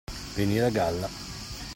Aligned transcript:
Venire 0.33 0.63
a 0.65 0.69
galla. 0.71 1.07